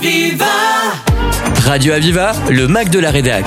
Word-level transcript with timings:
Aviva 0.00 0.46
Radio 1.66 1.92
Aviva, 1.92 2.32
le 2.48 2.66
Mac 2.68 2.88
de 2.88 2.98
la 2.98 3.10
Rédac. 3.10 3.44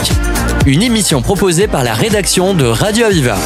Une 0.68 0.84
émission 0.84 1.24
proposée 1.24 1.68
par 1.68 1.84
la 1.84 1.96
rédaction 1.96 2.54
de 2.54 2.66
Radio 2.66 3.08
Aviva. 3.08 3.38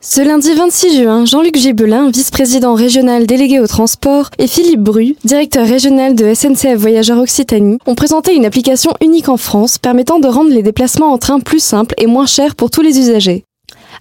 Ce 0.00 0.20
lundi 0.20 0.52
26 0.52 1.00
juin, 1.00 1.24
Jean-Luc 1.26 1.56
Gibelin, 1.56 2.10
vice-président 2.10 2.74
régional 2.74 3.24
délégué 3.24 3.60
au 3.60 3.68
transport, 3.68 4.30
et 4.38 4.48
Philippe 4.48 4.80
Bru, 4.80 5.14
directeur 5.22 5.64
régional 5.64 6.16
de 6.16 6.34
SNCF 6.34 6.74
Voyageurs 6.74 7.20
Occitanie, 7.20 7.78
ont 7.86 7.94
présenté 7.94 8.34
une 8.34 8.44
application 8.44 8.90
unique 9.00 9.28
en 9.28 9.36
France 9.36 9.78
permettant 9.78 10.18
de 10.18 10.26
rendre 10.26 10.50
les 10.50 10.64
déplacements 10.64 11.12
en 11.12 11.18
train 11.18 11.38
plus 11.38 11.62
simples 11.62 11.94
et 11.98 12.08
moins 12.08 12.26
chers 12.26 12.56
pour 12.56 12.72
tous 12.72 12.82
les 12.82 12.98
usagers. 12.98 13.44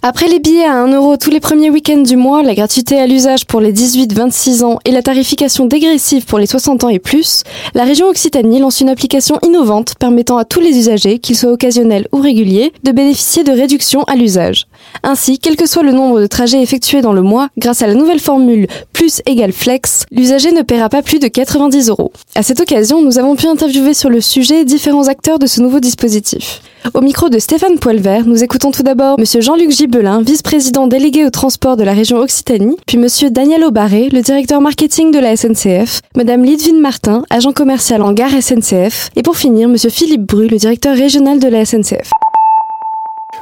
Après 0.01 0.29
les 0.29 0.39
billets 0.39 0.63
à 0.63 0.75
1 0.75 0.93
euro 0.93 1.17
tous 1.17 1.29
les 1.29 1.41
premiers 1.41 1.69
week-ends 1.69 2.03
du 2.03 2.15
mois, 2.15 2.41
la 2.41 2.55
gratuité 2.55 2.97
à 3.01 3.05
l'usage 3.05 3.45
pour 3.45 3.59
les 3.59 3.73
18-26 3.73 4.63
ans 4.63 4.79
et 4.85 4.91
la 4.91 5.01
tarification 5.01 5.65
dégressive 5.65 6.23
pour 6.23 6.39
les 6.39 6.45
60 6.45 6.85
ans 6.85 6.89
et 6.89 6.99
plus, 6.99 7.43
la 7.73 7.83
région 7.83 8.07
Occitanie 8.07 8.59
lance 8.59 8.79
une 8.79 8.87
application 8.87 9.37
innovante 9.43 9.95
permettant 9.99 10.37
à 10.37 10.45
tous 10.45 10.61
les 10.61 10.77
usagers, 10.77 11.19
qu'ils 11.19 11.35
soient 11.35 11.51
occasionnels 11.51 12.07
ou 12.13 12.21
réguliers, 12.21 12.71
de 12.85 12.93
bénéficier 12.93 13.43
de 13.43 13.51
réductions 13.51 14.03
à 14.03 14.15
l'usage. 14.15 14.67
Ainsi, 15.03 15.39
quel 15.39 15.55
que 15.55 15.65
soit 15.65 15.83
le 15.83 15.91
nombre 15.91 16.19
de 16.19 16.27
trajets 16.27 16.61
effectués 16.61 17.01
dans 17.01 17.13
le 17.13 17.21
mois, 17.21 17.49
grâce 17.57 17.81
à 17.81 17.87
la 17.87 17.95
nouvelle 17.95 18.19
formule 18.19 18.67
plus 18.93 19.21
égale 19.25 19.53
flex, 19.53 20.05
l'usager 20.11 20.51
ne 20.51 20.61
paiera 20.61 20.89
pas 20.89 21.01
plus 21.01 21.19
de 21.19 21.27
90 21.27 21.89
euros. 21.89 22.11
À 22.35 22.43
cette 22.43 22.59
occasion, 22.59 23.01
nous 23.01 23.17
avons 23.17 23.35
pu 23.35 23.47
interviewer 23.47 23.93
sur 23.93 24.09
le 24.09 24.21
sujet 24.21 24.65
différents 24.65 25.07
acteurs 25.07 25.39
de 25.39 25.47
ce 25.47 25.61
nouveau 25.61 25.79
dispositif. 25.79 26.61
Au 26.93 27.01
micro 27.01 27.29
de 27.29 27.39
Stéphane 27.39 27.77
Poilvert, 27.77 28.25
nous 28.25 28.43
écoutons 28.43 28.71
tout 28.71 28.83
d'abord 28.83 29.17
M. 29.19 29.41
Jean-Luc 29.41 29.71
Gibelin, 29.71 30.21
vice-président 30.21 30.87
délégué 30.87 31.25
au 31.25 31.29
transport 31.29 31.77
de 31.77 31.83
la 31.83 31.93
région 31.93 32.17
Occitanie, 32.17 32.77
puis 32.87 32.97
M. 32.97 33.07
Daniel 33.31 33.63
Aubaré, 33.63 34.09
le 34.09 34.21
directeur 34.21 34.61
marketing 34.61 35.11
de 35.11 35.19
la 35.19 35.35
SNCF, 35.35 36.01
Mme 36.15 36.43
Lidvine 36.43 36.79
Martin, 36.79 37.23
agent 37.29 37.51
commercial 37.51 38.01
en 38.01 38.13
gare 38.13 38.31
SNCF, 38.41 39.09
et 39.15 39.23
pour 39.23 39.37
finir, 39.37 39.69
M. 39.69 39.77
Philippe 39.77 40.25
Bru, 40.25 40.47
le 40.47 40.57
directeur 40.57 40.95
régional 40.95 41.39
de 41.39 41.47
la 41.47 41.65
SNCF. 41.65 42.09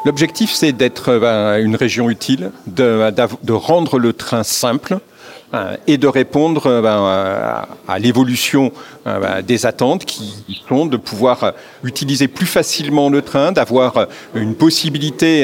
L'objectif, 0.07 0.53
c'est 0.53 0.71
d'être 0.71 1.19
ben, 1.19 1.57
une 1.57 1.75
région 1.75 2.09
utile, 2.09 2.51
de, 2.65 3.51
rendre 3.51 3.99
le 3.99 4.13
train 4.13 4.43
simple, 4.43 4.99
euh, 5.53 5.75
et 5.85 5.97
de 5.97 6.07
répondre 6.07 6.67
euh, 6.67 6.81
ben, 6.81 7.67
à 7.89 7.99
l'évolution 7.99 8.71
euh, 9.05 9.19
ben, 9.19 9.41
des 9.41 9.65
attentes 9.65 10.05
qui 10.05 10.63
sont 10.69 10.85
de 10.85 10.95
pouvoir 10.95 11.51
utiliser 11.83 12.29
plus 12.29 12.45
facilement 12.45 13.09
le 13.09 13.21
train, 13.21 13.51
d'avoir 13.51 14.07
une 14.33 14.55
possibilité, 14.55 15.41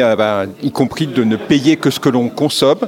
y 0.61 0.72
compris 0.72 1.08
de 1.08 1.25
ne 1.25 1.36
payer 1.36 1.75
que 1.75 1.89
ce 1.89 2.00
que 2.00 2.08
l'on 2.08 2.30
consomme. 2.30 2.88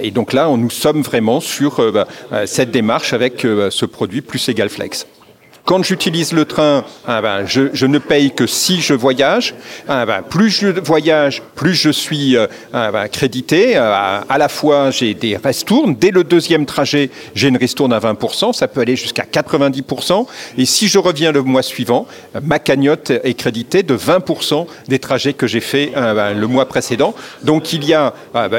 Et 0.00 0.10
donc 0.10 0.32
là, 0.32 0.48
nous 0.56 0.70
sommes 0.70 1.02
vraiment 1.02 1.40
sur 1.40 1.82
cette 2.46 2.70
démarche 2.70 3.12
avec 3.12 3.42
ce 3.42 3.84
produit 3.84 4.22
plus 4.22 4.48
égal 4.48 4.70
flex. 4.70 5.06
Quand 5.68 5.82
j'utilise 5.82 6.32
le 6.32 6.46
train, 6.46 6.82
ah 7.06 7.20
ben, 7.20 7.44
je, 7.44 7.84
ne 7.84 7.98
paye 7.98 8.30
que 8.30 8.46
si 8.46 8.80
je 8.80 8.94
voyage. 8.94 9.54
Ah 9.86 10.06
ben, 10.06 10.22
plus 10.22 10.48
je 10.48 10.68
voyage, 10.68 11.42
plus 11.54 11.74
je 11.74 11.90
suis 11.90 12.38
euh, 12.38 12.46
ah 12.72 12.90
ben, 12.90 13.06
crédité. 13.08 13.76
Euh, 13.76 14.20
à 14.26 14.38
la 14.38 14.48
fois, 14.48 14.90
j'ai 14.90 15.12
des 15.12 15.36
restournes. 15.36 15.94
Dès 15.94 16.10
le 16.10 16.24
deuxième 16.24 16.64
trajet, 16.64 17.10
j'ai 17.34 17.48
une 17.48 17.58
ristourne 17.58 17.92
à 17.92 17.98
20%. 17.98 18.54
Ça 18.54 18.66
peut 18.66 18.80
aller 18.80 18.96
jusqu'à 18.96 19.24
90%. 19.24 20.26
Et 20.56 20.64
si 20.64 20.88
je 20.88 20.98
reviens 20.98 21.32
le 21.32 21.42
mois 21.42 21.62
suivant, 21.62 22.06
ma 22.42 22.58
cagnotte 22.58 23.10
est 23.10 23.34
créditée 23.34 23.82
de 23.82 23.94
20% 23.94 24.66
des 24.88 24.98
trajets 24.98 25.34
que 25.34 25.46
j'ai 25.46 25.60
fait 25.60 25.92
le 25.94 26.46
mois 26.46 26.64
précédent. 26.64 27.14
Donc 27.44 27.74
il 27.74 27.84
y 27.84 27.92
a 27.92 28.14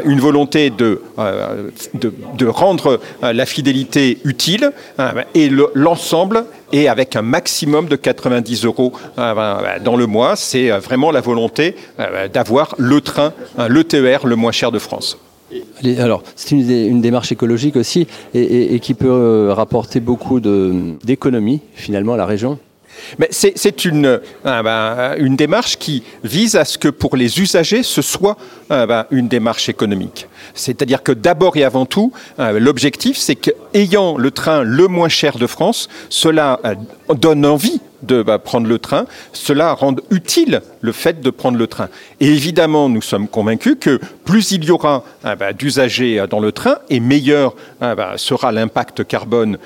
une 0.05 0.19
volonté 0.19 0.69
de, 0.69 1.01
euh, 1.17 1.71
de, 1.95 2.13
de 2.37 2.45
rendre 2.45 2.99
la 3.23 3.47
fidélité 3.47 4.19
utile 4.25 4.73
et 5.33 5.49
l'ensemble 5.73 6.45
et 6.71 6.87
avec 6.87 7.15
un 7.15 7.21
maximum 7.21 7.87
de 7.87 7.95
90 7.95 8.65
euros 8.65 8.93
euh, 9.17 9.33
euh, 9.37 9.79
dans 9.83 9.95
le 9.95 10.05
mois. 10.05 10.35
C'est 10.35 10.71
euh, 10.71 10.79
vraiment 10.79 11.11
la 11.11 11.21
volonté 11.21 11.75
d'avoir 12.33 12.75
le 12.77 13.01
train, 13.01 13.33
le 13.67 13.83
TER 13.83 14.25
le 14.25 14.35
moins 14.35 14.51
cher 14.51 14.71
de 14.71 14.79
France. 14.79 15.17
Alors, 15.97 16.23
c'est 16.35 16.51
une, 16.51 17.01
démarche 17.01 17.31
écologique 17.31 17.75
aussi 17.75 18.07
et, 18.33 18.79
qui 18.79 18.93
peut 18.93 19.49
rapporter 19.51 19.99
beaucoup 19.99 20.39
d'économies 20.39 21.61
finalement 21.73 22.13
à 22.13 22.17
la 22.17 22.25
région. 22.25 22.59
Mais 23.17 23.27
c'est 23.31 23.85
une, 23.85 24.19
ben, 24.43 25.15
une 25.17 25.35
démarche 25.35 25.77
qui 25.77 26.03
vise 26.23 26.55
à 26.55 26.65
ce 26.65 26.77
que 26.77 26.87
pour 26.87 27.15
les 27.15 27.39
usagers, 27.39 27.83
ce 27.83 28.01
soit 28.01 28.37
ben, 28.69 29.05
une 29.11 29.27
démarche 29.27 29.69
économique. 29.69 30.27
C'est-à-dire 30.53 31.03
que 31.03 31.11
d'abord 31.11 31.57
et 31.57 31.63
avant 31.63 31.85
tout, 31.85 32.11
euh, 32.39 32.59
l'objectif, 32.59 33.17
c'est 33.17 33.35
qu'ayant 33.35 34.17
le 34.17 34.31
train 34.31 34.63
le 34.63 34.87
moins 34.87 35.09
cher 35.09 35.37
de 35.37 35.47
France, 35.47 35.87
cela 36.09 36.59
euh, 36.65 36.75
donne 37.13 37.45
envie 37.45 37.81
de 38.03 38.23
bah, 38.23 38.39
prendre 38.39 38.67
le 38.67 38.79
train, 38.79 39.05
cela 39.33 39.73
rend 39.73 39.95
utile 40.11 40.61
le 40.81 40.91
fait 40.91 41.21
de 41.21 41.29
prendre 41.29 41.57
le 41.57 41.67
train. 41.67 41.89
Et 42.19 42.27
évidemment, 42.27 42.89
nous 42.89 43.01
sommes 43.01 43.27
convaincus 43.27 43.77
que 43.79 43.99
plus 44.25 44.51
il 44.51 44.65
y 44.65 44.71
aura 44.71 45.03
ah 45.23 45.35
bah, 45.35 45.53
d'usagers 45.53 46.19
euh, 46.19 46.27
dans 46.27 46.39
le 46.39 46.51
train, 46.51 46.77
et 46.89 46.99
meilleur 46.99 47.55
ah 47.81 47.95
bah, 47.95 48.13
sera 48.17 48.51
l'impact 48.51 49.05
carbone 49.05 49.57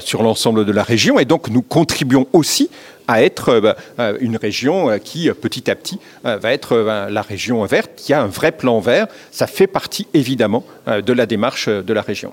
sur 0.00 0.22
l'ensemble 0.22 0.64
de 0.64 0.72
la 0.72 0.82
région. 0.82 1.18
Et 1.18 1.24
donc, 1.24 1.48
nous 1.48 1.62
contribuons 1.62 2.26
aussi 2.32 2.70
à 3.08 3.22
être 3.22 3.48
euh, 3.48 3.72
euh, 3.98 4.16
une 4.20 4.36
région 4.36 4.98
qui, 5.02 5.30
petit 5.30 5.70
à 5.70 5.74
petit, 5.74 5.98
va 6.24 6.52
être 6.52 6.76
la 7.10 7.22
région 7.22 7.64
verte. 7.64 8.08
Y 8.08 8.12
a 8.12 8.22
un 8.22 8.26
vrai 8.26 8.52
plan 8.52 8.78
vert. 8.78 9.06
Ça 9.30 9.46
fait 9.46 9.66
partie, 9.66 10.06
évidemment, 10.14 10.64
de 10.86 11.12
la 11.12 11.26
démarche 11.26 11.68
de 11.68 11.92
la 11.92 12.02
région. 12.02 12.32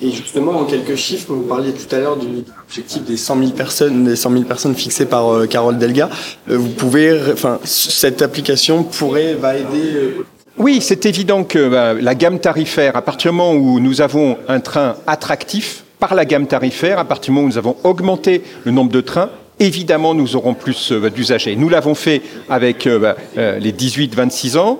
Et 0.00 0.10
justement, 0.10 0.52
en 0.60 0.64
quelques 0.64 0.96
chiffres, 0.96 1.32
vous 1.32 1.42
parliez 1.42 1.72
tout 1.72 1.94
à 1.94 1.98
l'heure 1.98 2.16
de 2.16 2.26
l'objectif 2.26 3.02
des 3.02 3.16
100 3.16 3.38
000 3.38 3.50
personnes, 3.52 4.04
des 4.04 4.16
100 4.16 4.30
000 4.30 4.44
personnes 4.44 4.74
fixées 4.74 5.06
par 5.06 5.48
Carole 5.48 5.78
Delga. 5.78 6.10
vous 6.46 6.68
pouvez, 6.68 7.18
enfin, 7.32 7.58
cette 7.64 8.20
application 8.20 8.82
pourrait, 8.82 9.34
va 9.34 9.56
aider. 9.56 10.12
Oui, 10.58 10.80
c'est 10.80 11.04
évident 11.06 11.44
que 11.44 11.68
bah, 11.68 11.94
la 11.94 12.14
gamme 12.14 12.38
tarifaire, 12.38 12.96
à 12.96 13.02
partir 13.02 13.30
du 13.30 13.36
moment 13.36 13.52
où 13.52 13.78
nous 13.78 14.00
avons 14.00 14.38
un 14.48 14.60
train 14.60 14.96
attractif, 15.06 15.84
par 15.98 16.14
la 16.14 16.24
gamme 16.24 16.46
tarifaire, 16.46 16.98
à 16.98 17.04
partir 17.04 17.32
du 17.32 17.36
moment 17.36 17.46
où 17.46 17.50
nous 17.50 17.58
avons 17.58 17.76
augmenté 17.84 18.42
le 18.64 18.72
nombre 18.72 18.90
de 18.90 19.00
trains, 19.00 19.30
évidemment, 19.60 20.14
nous 20.14 20.36
aurons 20.36 20.54
plus 20.54 20.92
euh, 20.92 21.10
d'usagers. 21.10 21.56
Nous 21.56 21.68
l'avons 21.68 21.94
fait 21.94 22.22
avec 22.48 22.86
euh, 22.86 22.98
bah, 22.98 23.16
euh, 23.38 23.58
les 23.58 23.72
18-26 23.72 24.58
ans, 24.58 24.78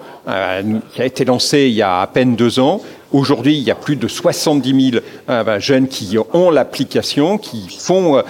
qui 0.94 1.02
a 1.02 1.04
été 1.04 1.24
lancé 1.24 1.66
il 1.68 1.74
y 1.74 1.82
a 1.82 2.00
à 2.00 2.06
peine 2.08 2.34
deux 2.34 2.58
ans. 2.58 2.80
Aujourd'hui, 3.12 3.56
il 3.56 3.62
y 3.62 3.70
a 3.70 3.74
plus 3.74 3.96
de 3.96 4.08
70 4.08 4.90
000 4.90 5.02
bah, 5.26 5.58
jeunes 5.58 5.88
qui 5.88 6.16
ont 6.32 6.50
l'application, 6.50 7.38
qui 7.38 7.68
font 7.78 8.22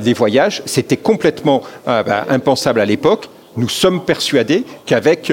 des 0.00 0.12
voyages. 0.14 0.62
C'était 0.66 0.96
complètement 0.96 1.62
bah, 1.86 2.26
impensable 2.28 2.80
à 2.80 2.84
l'époque. 2.84 3.28
Nous 3.56 3.68
sommes 3.68 4.02
persuadés 4.04 4.64
qu'avec 4.86 5.32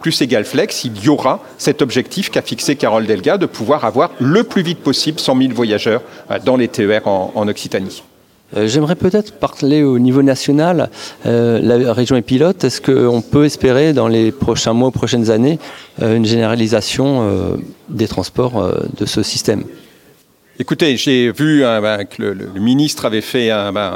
plus 0.00 0.20
égal 0.22 0.44
flex, 0.44 0.84
il 0.84 1.02
y 1.02 1.08
aura 1.08 1.40
cet 1.58 1.82
objectif 1.82 2.30
qu'a 2.30 2.42
fixé 2.42 2.76
Carole 2.76 3.06
Delga 3.06 3.36
de 3.36 3.46
pouvoir 3.46 3.84
avoir 3.84 4.10
le 4.20 4.44
plus 4.44 4.62
vite 4.62 4.78
possible 4.78 5.18
100 5.18 5.36
000 5.36 5.52
voyageurs 5.54 6.02
dans 6.44 6.56
les 6.56 6.68
TER 6.68 7.06
en 7.06 7.48
Occitanie. 7.48 8.02
Euh, 8.56 8.66
j'aimerais 8.66 8.96
peut-être 8.96 9.34
parler 9.34 9.82
au 9.82 9.98
niveau 9.98 10.22
national. 10.22 10.90
Euh, 11.26 11.60
la 11.60 11.92
région 11.92 12.16
est 12.16 12.22
pilote. 12.22 12.64
Est-ce 12.64 12.80
qu'on 12.80 13.20
peut 13.20 13.44
espérer 13.44 13.92
dans 13.92 14.08
les 14.08 14.32
prochains 14.32 14.72
mois, 14.72 14.90
prochaines 14.90 15.30
années, 15.30 15.58
euh, 16.02 16.16
une 16.16 16.24
généralisation 16.24 17.58
des 17.88 18.08
transports 18.08 18.72
de 18.98 19.06
ce 19.06 19.22
système? 19.22 19.64
Écoutez, 20.60 20.96
j'ai 20.96 21.30
vu 21.30 21.64
hein, 21.64 21.80
ben, 21.80 22.04
que 22.04 22.20
le, 22.20 22.60
ministre 22.60 23.04
avait 23.04 23.20
fait 23.20 23.48
ben, 23.72 23.92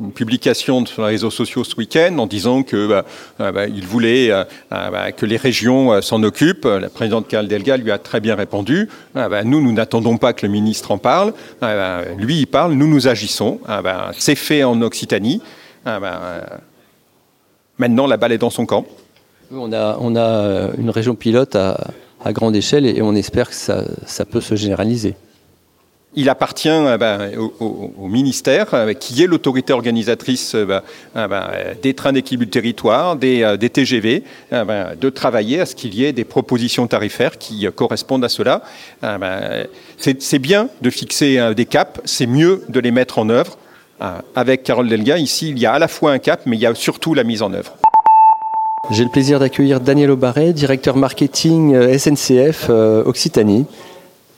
une 0.00 0.10
publication 0.10 0.84
sur 0.84 1.02
les 1.02 1.10
réseaux 1.10 1.30
sociaux 1.30 1.62
ce 1.62 1.76
week-end 1.76 2.18
en 2.18 2.26
disant 2.26 2.64
que 2.64 3.04
euh, 3.40 3.68
il 3.72 3.86
voulait 3.86 4.32
euh, 4.32 4.42
euh, 4.72 5.12
que 5.12 5.26
les 5.26 5.36
régions 5.36 6.02
s'en 6.02 6.24
occupent. 6.24 6.64
La 6.64 6.88
présidente 6.88 7.28
Carl 7.28 7.46
Delga 7.46 7.76
lui 7.76 7.92
a 7.92 7.98
très 7.98 8.18
bien 8.18 8.34
répondu. 8.34 8.88
nous, 9.14 9.60
nous 9.62 9.72
n'attendons 9.72 10.16
pas 10.16 10.32
que 10.32 10.44
le 10.44 10.50
ministre 10.50 10.90
en 10.90 10.98
parle. 10.98 11.34
lui, 12.18 12.40
il 12.40 12.46
parle. 12.46 12.72
Nous, 12.72 12.88
nous 12.88 13.06
agissons. 13.06 13.60
C'est 14.18 14.34
fait 14.34 14.64
en 14.64 14.82
Occitanie. 14.82 15.40
maintenant, 17.78 18.08
la 18.08 18.16
balle 18.16 18.32
est 18.32 18.38
dans 18.38 18.50
son 18.50 18.66
camp. 18.66 18.86
On 19.52 19.72
a 19.72 20.70
une 20.78 20.90
région 20.90 21.14
pilote 21.14 21.54
à, 21.54 21.78
grande 22.32 22.56
échelle 22.56 22.86
et 22.86 23.00
on 23.02 23.14
espère 23.14 23.50
que 23.50 23.54
ça 23.54 24.24
peut 24.28 24.40
se 24.40 24.56
généraliser 24.56 25.14
il 26.14 26.28
appartient 26.28 26.68
euh, 26.68 26.98
ben, 26.98 27.30
au, 27.60 28.08
ministère, 28.08 28.74
euh, 28.74 28.92
qui 28.94 29.22
est 29.22 29.26
l'autorité 29.26 29.72
organisatrice 29.72 30.54
euh, 30.54 30.80
ben, 31.14 31.28
ben, 31.28 31.50
des 31.82 31.94
trains 31.94 32.12
d'équilibre 32.12 32.44
du 32.44 32.50
territoire, 32.50 33.16
des, 33.16 33.70
TGV, 33.72 34.24
de 34.52 35.10
travailler 35.10 35.60
à 35.60 35.66
ce 35.66 35.74
qu'il 35.74 35.94
y 35.94 36.04
ait 36.04 36.12
des 36.12 36.24
propositions 36.24 36.86
tarifaires 36.86 37.38
qui 37.38 37.66
correspondent 37.74 38.24
à 38.24 38.28
cela. 38.28 38.62
C'est 39.98 40.38
bien 40.38 40.68
de 40.82 40.90
fixer 40.90 41.54
des 41.54 41.66
caps, 41.66 42.00
c'est 42.04 42.26
mieux 42.26 42.64
de 42.68 42.80
les 42.80 42.90
mettre 42.90 43.18
en 43.18 43.28
œuvre. 43.28 43.58
Avec 44.34 44.62
Carole 44.62 44.88
Delga, 44.88 45.18
ici, 45.18 45.50
il 45.50 45.58
y 45.58 45.66
a 45.66 45.72
à 45.72 45.78
la 45.78 45.88
fois 45.88 46.12
un 46.12 46.18
cap, 46.18 46.42
mais 46.46 46.56
il 46.56 46.60
y 46.60 46.66
a 46.66 46.74
surtout 46.74 47.14
la 47.14 47.22
mise 47.22 47.42
en 47.42 47.52
œuvre. 47.52 47.76
J'ai 48.90 49.04
le 49.04 49.10
plaisir 49.10 49.38
d'accueillir 49.38 49.80
Daniel 49.80 50.10
Aubaret, 50.10 50.52
directeur 50.52 50.96
marketing 50.96 51.96
SNCF 51.96 52.70
Occitanie. 52.70 53.66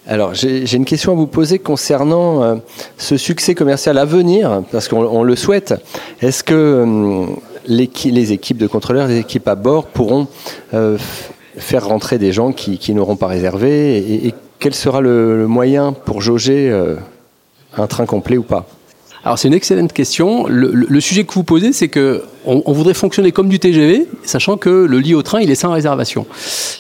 Alors, 0.07 0.35
j'ai 0.35 0.75
une 0.75 0.85
question 0.85 1.13
à 1.13 1.15
vous 1.15 1.29
poser 1.29 1.61
concernant 1.61 2.43
euh, 2.43 2.57
ce 2.99 3.17
succès 3.17 3.55
commercial 3.55 3.99
à 3.99 4.05
venir, 4.05 4.65
parce 4.73 4.89
qu'on 4.89 5.23
le 5.23 5.37
souhaite. 5.37 5.75
Est-ce 6.21 6.43
que 6.43 6.55
euh, 6.55 7.27
les 7.67 8.33
équipes 8.33 8.59
de 8.59 8.67
contrôleurs, 8.67 9.07
les 9.07 9.19
équipes 9.19 9.47
à 9.47 9.55
bord 9.55 9.87
pourront 9.87 10.27
euh, 10.75 10.99
faire 11.57 11.87
rentrer 11.87 12.19
des 12.19 12.33
gens 12.33 12.53
qui, 12.53 12.95
n'auront 12.95 13.15
pas 13.15 13.29
réservé 13.29 14.27
et, 14.27 14.35
quel 14.59 14.75
sera 14.75 15.01
le, 15.01 15.47
moyen 15.49 15.93
pour 15.93 16.21
jauger 16.21 16.73
un 17.77 17.87
train 17.89 18.07
complet 18.07 18.37
ou 18.37 18.45
pas? 18.45 18.67
Alors 19.25 19.39
c'est 19.39 19.49
une 19.49 19.55
excellente 19.55 19.93
question. 19.93 20.47
Le, 20.49 21.01
sujet 21.01 21.25
que 21.25 21.35
vous 21.35 21.43
posez, 21.43 21.73
c'est 21.73 21.89
que 21.89 22.23
on, 22.45 22.73
voudrait 22.73 22.95
fonctionner 22.95 23.33
comme 23.33 23.49
du 23.49 23.59
TGV, 23.59 24.07
sachant 24.25 24.57
que 24.57 24.69
le 24.69 24.99
lit 24.99 25.15
au 25.15 25.23
train, 25.23 25.41
il 25.41 25.51
est 25.51 25.55
sans 25.57 25.73
réservation. 25.73 26.27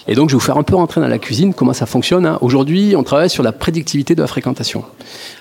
Et 0.08 0.14
donc 0.14 0.28
je 0.28 0.34
vais 0.34 0.38
vous 0.38 0.44
faire 0.44 0.56
un 0.56 0.62
peu 0.62 0.74
rentrer 0.74 1.00
dans 1.00 1.08
la 1.08 1.18
cuisine, 1.18 1.54
comment 1.54 1.72
ça 1.72 1.86
fonctionne. 1.86 2.26
Hein. 2.26 2.38
Aujourd'hui, 2.40 2.94
on 2.96 3.02
travaille 3.02 3.30
sur 3.30 3.42
la 3.42 3.52
prédictivité 3.52 4.14
de 4.14 4.20
la 4.20 4.26
fréquentation. 4.26 4.84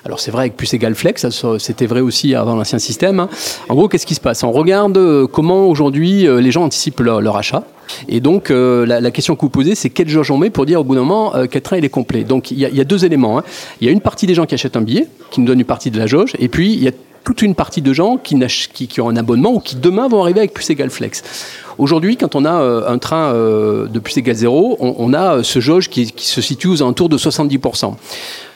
Alors 0.05 0.19
c'est 0.19 0.31
vrai 0.31 0.41
avec 0.41 0.57
plus 0.57 0.73
égal 0.73 0.95
flex, 0.95 1.25
c'était 1.57 1.85
vrai 1.85 2.01
aussi 2.01 2.35
avant 2.35 2.55
l'ancien 2.55 2.79
système. 2.79 3.19
Hein. 3.19 3.29
En 3.69 3.75
gros, 3.75 3.87
qu'est-ce 3.87 4.05
qui 4.05 4.15
se 4.15 4.19
passe? 4.19 4.43
On 4.43 4.51
regarde 4.51 4.97
euh, 4.97 5.27
comment 5.27 5.67
aujourd'hui 5.67 6.27
euh, 6.27 6.41
les 6.41 6.51
gens 6.51 6.63
anticipent 6.63 6.99
leur, 6.99 7.37
achat. 7.37 7.63
Et 8.07 8.19
donc 8.19 8.51
euh, 8.51 8.85
la, 8.85 9.11
question 9.11 9.35
que 9.35 9.41
vous 9.41 9.49
posez, 9.49 9.75
c'est 9.75 9.89
quelle 9.89 10.09
jauge 10.09 10.31
on 10.31 10.37
met 10.37 10.49
pour 10.49 10.65
dire 10.65 10.81
au 10.81 10.83
bout 10.83 10.95
d'un 10.95 11.01
moment 11.01 11.33
quel 11.49 11.61
train 11.61 11.77
il 11.77 11.85
est 11.85 11.89
complet? 11.89 12.23
Donc 12.23 12.51
il 12.51 12.59
y, 12.59 12.81
a, 12.81 12.83
deux 12.83 13.05
éléments. 13.05 13.39
Hein. 13.39 13.43
Il 13.79 13.87
y 13.87 13.89
a 13.89 13.93
une 13.93 14.01
partie 14.01 14.27
des 14.27 14.33
gens 14.33 14.45
qui 14.45 14.53
achètent 14.53 14.77
un 14.77 14.81
billet, 14.81 15.07
qui 15.31 15.41
nous 15.41 15.47
donnent 15.47 15.59
une 15.59 15.65
partie 15.65 15.91
de 15.91 15.97
la 15.97 16.07
jauge, 16.07 16.33
et 16.39 16.47
puis 16.47 16.73
il 16.73 16.83
y 16.83 16.87
a 16.87 16.91
toute 17.23 17.41
une 17.41 17.55
partie 17.55 17.81
de 17.81 17.93
gens 17.93 18.17
qui, 18.17 18.35
ont 18.99 19.09
un 19.09 19.15
abonnement 19.15 19.53
ou 19.53 19.59
qui 19.59 19.75
demain 19.75 20.07
vont 20.07 20.23
arriver 20.23 20.39
avec 20.39 20.53
plus 20.53 20.69
égal 20.69 20.89
flex. 20.89 21.23
Aujourd'hui, 21.77 22.17
quand 22.17 22.35
on 22.35 22.45
a 22.45 22.61
euh, 22.61 22.87
un 22.87 22.97
train 22.97 23.33
euh, 23.33 23.87
de 23.87 23.99
plus 23.99 24.17
égal 24.17 24.35
zéro, 24.35 24.77
on, 24.79 25.13
a 25.13 25.37
euh, 25.37 25.43
ce 25.43 25.59
jauge 25.59 25.89
qui, 25.89 26.13
se 26.17 26.41
situe 26.41 26.67
aux 26.67 26.81
alentours 26.81 27.09
de 27.09 27.17
70%. 27.17 27.93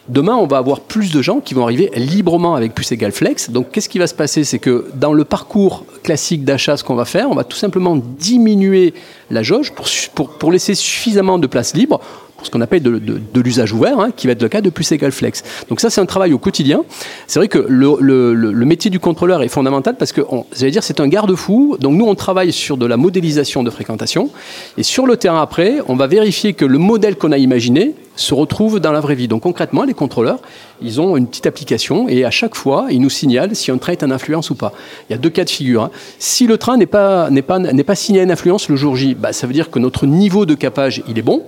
Demain, 0.07 0.35
on 0.35 0.45
va 0.45 0.57
avoir 0.57 0.81
plus 0.81 1.11
de 1.11 1.21
gens 1.23 1.39
qui 1.39 1.55
vont 1.55 1.63
arriver 1.63 1.89
librement 1.95 2.53
avec 2.53 2.75
plus 2.75 2.91
égal 2.91 3.11
flex. 3.11 3.49
Donc, 3.49 3.71
qu'est-ce 3.71 3.89
qui 3.89 3.97
va 3.97 4.05
se 4.05 4.13
passer? 4.13 4.43
C'est 4.43 4.59
que 4.59 4.85
dans 4.93 5.13
le 5.13 5.23
parcours 5.23 5.83
classique 6.03 6.43
d'achat, 6.43 6.77
ce 6.77 6.83
qu'on 6.83 6.93
va 6.93 7.05
faire, 7.05 7.31
on 7.31 7.35
va 7.35 7.43
tout 7.43 7.57
simplement 7.57 7.95
diminuer 7.95 8.93
la 9.31 9.41
jauge 9.41 9.71
pour, 9.73 10.29
pour 10.29 10.51
laisser 10.51 10.75
suffisamment 10.75 11.39
de 11.39 11.47
place 11.47 11.73
libre 11.73 12.01
ce 12.43 12.49
qu'on 12.49 12.61
appelle 12.61 12.83
de, 12.83 13.41
l'usage 13.41 13.73
ouvert, 13.73 13.99
hein, 13.99 14.11
qui 14.15 14.27
va 14.27 14.33
être 14.33 14.41
le 14.41 14.49
cas 14.49 14.61
de 14.61 14.69
plus 14.69 14.91
égal 14.91 15.11
flex. 15.11 15.43
Donc 15.69 15.79
ça, 15.79 15.89
c'est 15.89 16.01
un 16.01 16.05
travail 16.05 16.33
au 16.33 16.37
quotidien. 16.37 16.83
C'est 17.27 17.39
vrai 17.39 17.47
que 17.47 17.59
le, 17.67 18.65
métier 18.65 18.91
du 18.91 18.99
contrôleur 18.99 19.41
est 19.41 19.47
fondamental 19.47 19.95
parce 19.97 20.11
que, 20.11 20.21
j'allais 20.55 20.71
dire, 20.71 20.83
c'est 20.83 20.99
un 20.99 21.07
garde-fou. 21.07 21.77
Donc 21.79 21.93
nous, 21.93 22.05
on 22.05 22.15
travaille 22.15 22.51
sur 22.51 22.77
de 22.77 22.85
la 22.85 22.97
modélisation 22.97 23.63
de 23.63 23.69
fréquentation. 23.69 24.29
Et 24.77 24.83
sur 24.83 25.05
le 25.05 25.17
terrain 25.17 25.41
après, 25.41 25.79
on 25.87 25.95
va 25.95 26.07
vérifier 26.07 26.53
que 26.53 26.65
le 26.65 26.77
modèle 26.77 27.15
qu'on 27.15 27.31
a 27.31 27.37
imaginé 27.37 27.95
se 28.15 28.33
retrouve 28.33 28.79
dans 28.79 28.91
la 28.91 28.99
vraie 28.99 29.15
vie. 29.15 29.27
Donc 29.27 29.43
concrètement, 29.43 29.83
les 29.83 29.93
contrôleurs, 29.93 30.39
ils 30.81 31.01
ont 31.01 31.17
une 31.17 31.27
petite 31.27 31.47
application 31.47 32.07
et 32.07 32.25
à 32.25 32.31
chaque 32.31 32.55
fois, 32.55 32.87
ils 32.89 33.01
nous 33.01 33.09
signalent 33.09 33.55
si 33.55 33.71
un 33.71 33.77
train 33.77 33.93
est 33.93 34.03
en 34.03 34.11
influence 34.11 34.49
ou 34.49 34.55
pas. 34.55 34.73
Il 35.09 35.13
y 35.13 35.15
a 35.15 35.17
deux 35.17 35.29
cas 35.29 35.43
de 35.43 35.49
figure. 35.49 35.83
Hein. 35.83 35.91
Si 36.19 36.47
le 36.47 36.57
train 36.57 36.77
n'est 36.77 36.85
pas, 36.85 37.29
n'est 37.29 37.41
pas, 37.41 37.59
n'est 37.59 37.83
pas 37.83 37.95
signé 37.95 38.23
en 38.23 38.29
influence 38.29 38.69
le 38.69 38.75
jour 38.75 38.95
J, 38.95 39.15
bah, 39.15 39.33
ça 39.33 39.47
veut 39.47 39.53
dire 39.53 39.69
que 39.69 39.79
notre 39.79 40.05
niveau 40.05 40.45
de 40.45 40.53
capage, 40.55 41.03
il 41.07 41.19
est 41.19 41.23
bon. 41.23 41.43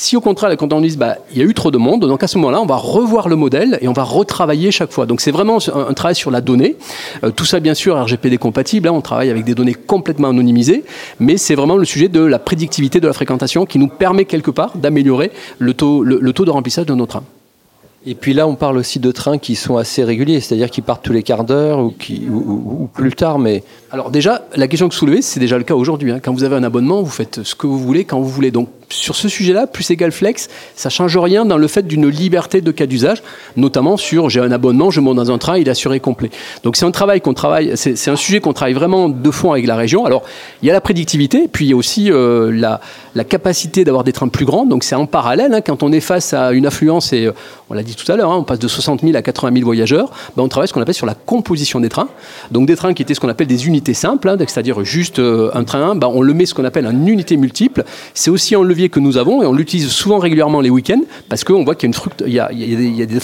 Si 0.00 0.16
au 0.16 0.20
contraire, 0.20 0.56
quand 0.56 0.72
on 0.72 0.80
dit 0.80 0.96
bah, 0.96 1.16
il 1.32 1.38
y 1.38 1.40
a 1.40 1.44
eu 1.44 1.54
trop 1.54 1.72
de 1.72 1.76
monde, 1.76 2.06
donc 2.06 2.22
à 2.22 2.28
ce 2.28 2.38
moment-là, 2.38 2.60
on 2.60 2.66
va 2.66 2.76
revoir 2.76 3.28
le 3.28 3.34
modèle 3.34 3.80
et 3.80 3.88
on 3.88 3.92
va 3.92 4.04
retravailler 4.04 4.70
chaque 4.70 4.92
fois. 4.92 5.06
Donc 5.06 5.20
c'est 5.20 5.32
vraiment 5.32 5.58
un, 5.74 5.92
travail 5.92 6.14
sur 6.14 6.30
la 6.30 6.40
donnée. 6.40 6.76
Euh, 7.24 7.32
tout 7.32 7.44
ça, 7.44 7.58
bien 7.58 7.74
sûr, 7.74 8.00
RGPD 8.00 8.38
compatible. 8.38 8.86
Hein, 8.86 8.92
on 8.92 9.00
travaille 9.00 9.28
avec 9.28 9.44
des 9.44 9.56
données 9.56 9.74
complètement 9.74 10.28
anonymisées, 10.28 10.84
mais 11.18 11.36
c'est 11.36 11.56
vraiment 11.56 11.76
le 11.76 11.84
sujet 11.84 12.06
de 12.06 12.20
la 12.20 12.38
prédictivité 12.38 13.00
de 13.00 13.08
la 13.08 13.12
fréquentation 13.12 13.66
qui 13.66 13.80
nous 13.80 13.88
permet 13.88 14.24
quelque 14.24 14.52
part 14.52 14.76
d'améliorer 14.76 15.32
le 15.58 15.74
taux, 15.74 16.04
le 16.04 16.32
taux 16.32 16.44
de 16.44 16.50
remplissage 16.52 16.86
de 16.86 16.94
nos 16.94 17.06
trains. 17.06 17.24
Et 18.06 18.14
puis 18.14 18.32
là, 18.32 18.46
on 18.46 18.54
parle 18.54 18.78
aussi 18.78 19.00
de 19.00 19.10
trains 19.10 19.38
qui 19.38 19.56
sont 19.56 19.76
assez 19.76 20.04
réguliers, 20.04 20.40
c'est-à-dire 20.40 20.70
qui 20.70 20.80
partent 20.80 21.04
tous 21.04 21.12
les 21.12 21.24
quarts 21.24 21.44
d'heure 21.44 21.80
ou, 21.80 21.90
qui, 21.90 22.28
ou, 22.30 22.88
plus 22.94 23.12
tard. 23.12 23.38
Mais 23.38 23.64
alors 23.90 24.10
déjà, 24.10 24.46
la 24.54 24.68
question 24.68 24.88
que 24.88 24.94
vous 24.94 24.98
soulevez, 24.98 25.22
c'est 25.22 25.40
déjà 25.40 25.58
le 25.58 25.64
cas 25.64 25.74
aujourd'hui. 25.74 26.12
Hein. 26.12 26.20
Quand 26.22 26.32
vous 26.32 26.44
avez 26.44 26.54
un 26.54 26.62
abonnement, 26.62 27.02
vous 27.02 27.10
faites 27.10 27.42
ce 27.42 27.56
que 27.56 27.66
vous 27.66 27.78
voulez 27.78 28.04
quand 28.04 28.20
vous 28.20 28.28
voulez. 28.28 28.52
Donc 28.52 28.68
sur 28.90 29.16
ce 29.16 29.28
sujet-là, 29.28 29.66
plus 29.66 29.90
égal 29.90 30.12
flex, 30.12 30.48
ça 30.74 30.88
change 30.90 31.16
rien 31.16 31.44
dans 31.44 31.58
le 31.58 31.66
fait 31.68 31.86
d'une 31.86 32.08
liberté 32.08 32.60
de 32.60 32.70
cas 32.70 32.86
d'usage, 32.86 33.22
notamment 33.56 33.96
sur 33.96 34.30
j'ai 34.30 34.40
un 34.40 34.50
abonnement, 34.50 34.90
je 34.90 35.00
monte 35.00 35.16
dans 35.16 35.30
un 35.30 35.38
train, 35.38 35.58
il 35.58 35.68
est 35.68 35.70
assuré 35.70 36.00
complet. 36.00 36.30
Donc 36.64 36.76
c'est 36.76 36.84
un 36.84 36.90
travail 36.90 37.20
qu'on 37.20 37.34
travaille, 37.34 37.72
c'est 37.76 38.08
un 38.08 38.16
sujet 38.16 38.40
qu'on 38.40 38.52
travaille 38.52 38.74
vraiment 38.74 39.08
de 39.08 39.30
fond 39.30 39.52
avec 39.52 39.66
la 39.66 39.76
région. 39.76 40.04
Alors 40.04 40.22
il 40.62 40.66
y 40.66 40.70
a 40.70 40.72
la 40.72 40.80
prédictivité, 40.80 41.48
puis 41.50 41.66
il 41.66 41.68
y 41.70 41.72
a 41.72 41.76
aussi 41.76 42.10
euh, 42.10 42.50
la, 42.52 42.80
capacité 43.24 43.84
d'avoir 43.84 44.04
des 44.04 44.12
trains 44.12 44.28
plus 44.28 44.44
grands. 44.44 44.64
Donc 44.64 44.84
c'est 44.84 44.94
en 44.94 45.06
parallèle 45.06 45.52
hein, 45.52 45.60
quand 45.60 45.82
on 45.82 45.92
est 45.92 46.00
face 46.00 46.32
à 46.32 46.52
une 46.52 46.66
affluence 46.66 47.12
et 47.12 47.26
euh, 47.26 47.32
on 47.68 47.74
l'a 47.74 47.82
dit 47.82 47.94
tout 47.94 48.10
à 48.10 48.16
l'heure, 48.16 48.30
hein, 48.30 48.38
on 48.38 48.44
passe 48.44 48.58
de 48.58 48.68
60 48.68 49.02
000 49.02 49.16
à 49.16 49.22
80 49.22 49.52
000 49.52 49.64
voyageurs, 49.64 50.10
ben 50.36 50.42
on 50.42 50.48
travaille 50.48 50.68
ce 50.68 50.72
qu'on 50.72 50.80
appelle 50.80 50.94
sur 50.94 51.06
la 51.06 51.14
composition 51.14 51.80
des 51.80 51.88
trains. 51.88 52.08
Donc 52.50 52.66
des 52.66 52.76
trains 52.76 52.94
qui 52.94 53.02
étaient 53.02 53.14
ce 53.14 53.20
qu'on 53.20 53.28
appelle 53.28 53.46
des 53.46 53.66
unités 53.66 53.94
simples, 53.94 54.28
hein, 54.28 54.36
c'est-à-dire 54.38 54.84
juste 54.84 55.18
euh, 55.18 55.50
un 55.54 55.64
train, 55.64 55.94
ben 55.94 56.10
on 56.12 56.22
le 56.22 56.32
met 56.32 56.46
ce 56.46 56.54
qu'on 56.54 56.64
appelle 56.64 56.86
en 56.86 57.06
unité 57.06 57.36
multiple. 57.36 57.84
C'est 58.14 58.30
aussi 58.30 58.54
un 58.54 58.62
levier 58.62 58.77
que 58.88 59.00
nous 59.00 59.16
avons 59.16 59.42
et 59.42 59.46
on 59.46 59.52
l'utilise 59.52 59.88
souvent 59.90 60.18
régulièrement 60.18 60.60
les 60.60 60.70
week-ends 60.70 61.02
parce 61.28 61.42
qu'on 61.42 61.64
voit 61.64 61.74
qu'il 61.74 61.90
y 62.26 62.38
a 62.38 62.52
y 62.52 63.02
a, 63.02 63.06
des 63.06 63.18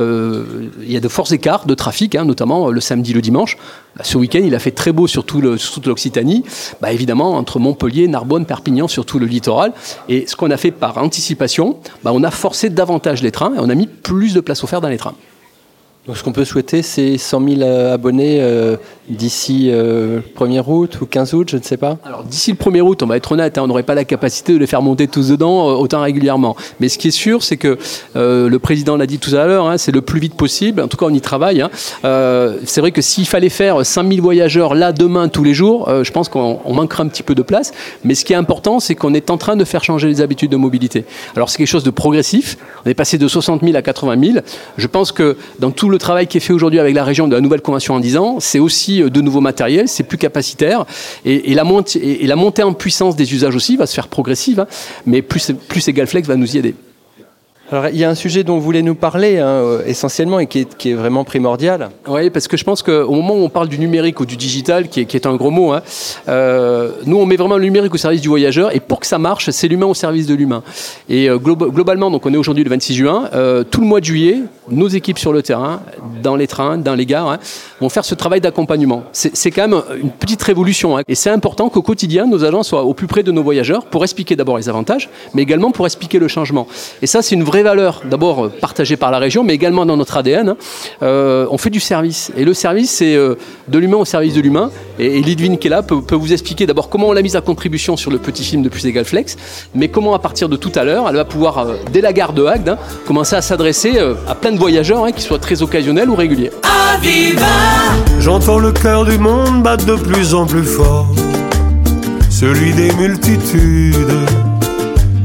euh, 0.00 1.00
de 1.00 1.08
forts 1.08 1.32
écarts 1.32 1.66
de 1.66 1.74
trafic, 1.74 2.14
hein, 2.14 2.24
notamment 2.24 2.70
le 2.70 2.80
samedi, 2.80 3.12
le 3.12 3.20
dimanche. 3.20 3.56
Ben, 3.96 4.04
ce 4.04 4.16
week-end, 4.16 4.40
il 4.42 4.54
a 4.54 4.58
fait 4.58 4.70
très 4.70 4.92
beau 4.92 5.06
sur, 5.06 5.24
toute 5.24 5.86
l'Occitanie, 5.86 6.44
ben, 6.80 6.88
évidemment 6.88 7.34
entre 7.34 7.58
Montpellier, 7.58 8.08
Narbonne, 8.08 8.46
Perpignan, 8.46 8.88
sur 8.88 9.04
tout 9.04 9.18
le 9.18 9.26
littoral. 9.26 9.72
Et 10.08 10.26
ce 10.26 10.36
qu'on 10.36 10.50
a 10.50 10.56
fait 10.56 10.70
par 10.70 10.96
anticipation, 10.98 11.76
on 12.04 12.24
a 12.24 12.30
forcé 12.30 12.70
davantage 12.70 13.22
les 13.22 13.32
trains 13.32 13.54
et 13.54 13.58
on 13.58 13.68
a 13.68 13.74
mis 13.74 13.86
plus 13.86 14.34
de 14.34 14.40
places 14.40 14.64
offertes 14.64 14.82
dans 14.82 14.88
les 14.88 14.98
trains. 14.98 15.14
Ce 16.14 16.22
qu'on 16.22 16.32
peut 16.32 16.46
souhaiter, 16.46 16.80
c'est 16.80 17.18
100 17.18 17.48
000 17.56 17.60
euh, 17.60 17.92
abonnés 17.92 18.38
euh, 18.40 18.76
d'ici 19.10 19.66
1er 19.66 19.72
euh, 19.72 20.62
août 20.66 20.98
ou 21.02 21.06
15 21.06 21.34
août, 21.34 21.48
je 21.50 21.58
ne 21.58 21.62
sais 21.62 21.76
pas 21.76 21.98
Alors 22.02 22.24
d'ici 22.24 22.50
le 22.50 22.56
1er 22.56 22.80
août, 22.80 23.02
on 23.02 23.06
va 23.06 23.18
être 23.18 23.30
honnête, 23.32 23.58
hein, 23.58 23.62
on 23.64 23.66
n'aurait 23.66 23.82
pas 23.82 23.94
la 23.94 24.04
capacité 24.04 24.54
de 24.54 24.58
les 24.58 24.66
faire 24.66 24.80
monter 24.80 25.06
tous 25.06 25.28
dedans 25.28 25.66
autant 25.78 26.00
régulièrement. 26.00 26.56
Mais 26.80 26.88
ce 26.88 26.96
qui 26.96 27.08
est 27.08 27.12
sûr, 27.12 27.42
c'est 27.42 27.58
que 27.58 27.76
le 28.14 28.56
président 28.56 28.96
l'a 28.96 29.06
dit 29.06 29.18
tout 29.18 29.34
à 29.34 29.46
l'heure, 29.46 29.68
hein, 29.68 29.76
c'est 29.76 29.92
le 29.92 30.00
plus 30.00 30.18
vite 30.18 30.34
possible. 30.34 30.80
En 30.80 30.88
tout 30.88 30.96
cas, 30.96 31.06
on 31.06 31.12
y 31.12 31.20
travaille. 31.20 31.60
Hein. 31.60 31.70
c'est 32.64 32.80
vrai 32.80 32.90
que 32.90 33.02
s'il 33.02 33.26
fallait 33.26 33.50
faire 33.50 33.84
100 33.84 34.08
000 34.08 34.22
voyageurs 34.22 34.74
là, 34.74 34.92
demain, 34.92 35.28
tous 35.28 35.44
les 35.44 35.54
jours, 35.54 35.90
je 36.02 36.10
pense 36.10 36.28
qu'on 36.28 36.60
manquerait 36.72 37.02
un 37.02 37.08
petit 37.08 37.22
peu 37.22 37.34
de 37.34 37.42
place. 37.42 37.72
Mais 38.04 38.14
ce 38.14 38.24
qui 38.24 38.32
est 38.32 38.36
important, 38.36 38.80
c'est 38.80 38.94
qu'on 38.94 39.12
est 39.12 39.30
en 39.30 39.36
train 39.36 39.56
de 39.56 39.64
faire 39.64 39.84
changer 39.84 40.08
les 40.08 40.20
habitudes 40.22 40.50
de 40.50 40.56
mobilité. 40.56 41.04
Alors 41.36 41.50
c'est 41.50 41.58
quelque 41.58 41.66
chose 41.66 41.84
de 41.84 41.90
progressif. 41.90 42.56
On 42.86 42.90
est 42.90 42.94
passé 42.94 43.18
de 43.18 43.28
60 43.28 43.62
000 43.62 43.76
à 43.76 43.82
80 43.82 44.32
000. 44.32 44.38
Je 44.78 44.86
pense 44.86 45.12
que 45.12 45.36
dans 45.58 45.70
tout 45.70 45.90
le 45.90 45.97
travail 45.98 46.26
qui 46.26 46.36
est 46.38 46.40
fait 46.40 46.52
aujourd'hui 46.52 46.78
avec 46.78 46.94
la 46.94 47.04
région 47.04 47.28
de 47.28 47.34
la 47.34 47.40
nouvelle 47.40 47.60
convention 47.60 47.94
en 47.94 48.00
10 48.00 48.16
ans, 48.16 48.40
c'est 48.40 48.58
aussi 48.58 49.02
euh, 49.02 49.10
de 49.10 49.20
nouveaux 49.20 49.40
matériels, 49.40 49.88
c'est 49.88 50.04
plus 50.04 50.18
capacitaire. 50.18 50.84
Et, 51.24 51.54
la 51.54 51.64
montée, 51.64 52.24
et, 52.24 52.26
la 52.26 52.36
montée 52.36 52.62
en 52.62 52.72
puissance 52.72 53.16
des 53.16 53.32
usages 53.34 53.54
aussi 53.54 53.76
va 53.76 53.86
se 53.86 53.94
faire 53.94 54.08
progressive, 54.08 54.60
hein. 54.60 54.66
mais 55.06 55.22
plus, 55.22 55.52
plus 55.68 55.86
Egalflex 55.88 56.26
va 56.26 56.36
nous 56.36 56.56
y 56.56 56.58
aider. 56.58 56.74
Alors, 57.70 57.88
il 57.88 57.98
y 57.98 58.04
a 58.04 58.08
un 58.08 58.14
sujet 58.14 58.44
dont 58.44 58.54
vous 58.54 58.62
voulez 58.62 58.82
nous 58.82 58.94
parler 58.94 59.36
hein, 59.36 59.46
euh, 59.46 59.82
essentiellement 59.84 60.38
et 60.38 60.46
qui 60.46 60.60
est, 60.60 60.94
vraiment 60.94 61.24
primordial. 61.24 61.90
Oui, 62.06 62.30
parce 62.30 62.48
que 62.48 62.56
je 62.56 62.64
pense 62.64 62.82
qu'au 62.82 63.12
moment 63.12 63.34
où 63.34 63.42
on 63.44 63.50
parle 63.50 63.68
du 63.68 63.78
numérique 63.78 64.20
ou 64.20 64.26
du 64.26 64.38
digital, 64.38 64.88
qui 64.88 65.00
est, 65.00 65.26
un 65.26 65.36
gros 65.36 65.50
mot, 65.50 65.72
hein, 65.72 65.82
euh, 66.28 66.92
nous 67.04 67.18
on 67.18 67.26
met 67.26 67.36
vraiment 67.36 67.58
le 67.58 67.64
numérique 67.64 67.92
au 67.92 67.98
service 67.98 68.22
du 68.22 68.28
voyageur 68.28 68.74
et 68.74 68.80
pour 68.80 69.00
que 69.00 69.06
ça 69.06 69.18
marche, 69.18 69.50
c'est 69.50 69.68
l'humain 69.68 69.84
au 69.84 69.92
service 69.92 70.26
de 70.26 70.34
l'humain. 70.34 70.62
Et 71.10 71.28
euh, 71.28 71.36
globalement, 71.36 72.10
donc 72.10 72.24
on 72.24 72.32
est 72.32 72.38
aujourd'hui 72.38 72.64
le 72.64 72.70
26 72.70 72.94
juin, 72.94 73.28
tout 73.70 73.82
le 73.82 73.86
mois 73.86 74.00
de 74.00 74.06
juillet, 74.06 74.38
nos 74.70 74.88
équipes 74.88 75.18
sur 75.18 75.34
le 75.34 75.42
terrain, 75.42 75.82
dans 76.22 76.36
les 76.36 76.46
trains, 76.46 76.78
dans 76.78 76.94
les 76.94 77.04
gares, 77.04 77.28
hein, 77.28 77.38
vont 77.82 77.90
faire 77.90 78.04
ce 78.06 78.14
travail 78.14 78.40
d'accompagnement. 78.40 79.02
C'est 79.12 79.50
quand 79.50 79.68
même 79.68 79.82
une 80.00 80.10
petite 80.10 80.42
révolution 80.42 80.98
et 81.06 81.14
c'est 81.14 81.30
important 81.30 81.68
qu'au 81.68 81.82
quotidien, 81.82 82.26
nos 82.26 82.44
agents 82.44 82.62
soient 82.62 82.84
au 82.84 82.94
plus 82.94 83.06
près 83.06 83.22
de 83.22 83.30
nos 83.30 83.42
voyageurs 83.42 83.84
pour 83.84 84.04
expliquer 84.04 84.36
d'abord 84.36 84.56
les 84.56 84.70
avantages, 84.70 85.10
mais 85.34 85.42
également 85.42 85.70
pour 85.70 85.84
expliquer 85.84 86.18
le 86.18 86.28
changement. 86.28 86.66
Et 87.02 87.06
ça, 87.06 87.20
c'est 87.20 87.34
une 87.34 87.44
vraie 87.44 87.57
valeurs, 87.62 88.02
d'abord 88.04 88.46
euh, 88.46 88.48
partagées 88.48 88.96
par 88.96 89.10
la 89.10 89.18
région, 89.18 89.44
mais 89.44 89.54
également 89.54 89.86
dans 89.86 89.96
notre 89.96 90.16
ADN. 90.16 90.50
Hein. 90.50 90.56
Euh, 91.02 91.46
on 91.50 91.58
fait 91.58 91.70
du 91.70 91.80
service. 91.80 92.30
Et 92.36 92.44
le 92.44 92.54
service, 92.54 92.90
c'est 92.90 93.14
euh, 93.14 93.36
de 93.68 93.78
l'humain 93.78 93.96
au 93.96 94.04
service 94.04 94.34
de 94.34 94.40
l'humain. 94.40 94.70
Et, 94.98 95.20
Lidwin, 95.20 95.58
qui 95.58 95.68
est 95.68 95.70
là, 95.70 95.82
peut, 95.82 96.14
vous 96.14 96.32
expliquer 96.32 96.66
d'abord 96.66 96.88
comment 96.88 97.08
on 97.08 97.12
l'a 97.12 97.22
mise 97.22 97.36
à 97.36 97.40
contribution 97.40 97.96
sur 97.96 98.10
le 98.10 98.18
petit 98.18 98.44
film 98.44 98.62
de 98.62 98.68
Plus 98.68 98.86
Égal 98.86 99.04
Flex, 99.04 99.36
mais 99.74 99.88
comment 99.88 100.14
à 100.14 100.18
partir 100.18 100.48
de 100.48 100.56
tout 100.56 100.72
à 100.74 100.84
l'heure, 100.84 101.06
elle 101.08 101.16
va 101.16 101.24
pouvoir, 101.24 101.66
dès 101.92 102.00
la 102.00 102.12
gare 102.12 102.32
de 102.32 102.44
Agde, 102.44 102.70
hein, 102.70 102.78
commencer 103.06 103.36
à 103.36 103.42
s'adresser 103.42 103.98
à 104.26 104.34
plein 104.34 104.52
de 104.52 104.58
voyageurs, 104.58 105.04
hein, 105.04 105.12
qui 105.12 105.22
soient 105.22 105.38
très 105.38 105.62
occasionnels 105.62 106.10
ou 106.10 106.14
réguliers. 106.14 106.50
J'entends 108.18 108.58
le 108.58 108.72
cœur 108.72 109.04
du 109.04 109.18
monde 109.18 109.62
battre 109.62 109.86
de 109.86 109.94
plus 109.94 110.34
en 110.34 110.46
plus 110.46 110.64
fort, 110.64 111.06
celui 112.30 112.72
des 112.72 112.92
multitudes 112.94 113.94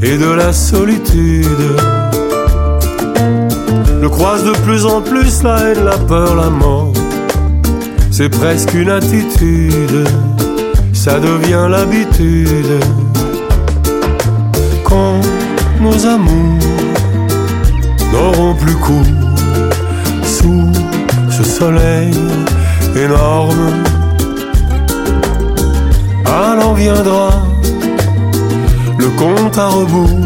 et 0.03 0.17
de 0.17 0.31
la 0.31 0.51
solitude. 0.51 1.82
Je 4.03 4.09
croise 4.09 4.43
de 4.43 4.51
plus 4.65 4.85
en 4.85 4.99
plus 4.99 5.43
la 5.43 5.59
haine, 5.59 5.85
la 5.85 5.97
peur, 5.97 6.35
la 6.35 6.49
mort. 6.49 6.91
C'est 8.11 8.27
presque 8.27 8.73
une 8.73 8.89
attitude, 8.89 10.05
ça 10.91 11.21
devient 11.21 11.67
l'habitude. 11.69 12.83
Quand 14.83 15.21
nos 15.79 16.05
amours 16.05 16.59
n'auront 18.11 18.55
plus 18.55 18.75
cours 18.75 19.05
sous 20.25 20.69
ce 21.31 21.43
soleil 21.45 22.11
énorme. 22.97 23.71
Alors 26.25 26.75
viendra 26.75 27.29
le 28.97 29.07
compte 29.11 29.57
à 29.57 29.67
rebours 29.67 30.19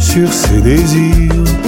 sur 0.00 0.32
ses 0.32 0.60
désirs 0.62 1.63